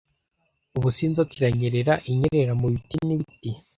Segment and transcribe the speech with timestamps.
[0.77, 3.51] Ubuse inzoka iranyerera inyerera mu biti n'ibiti,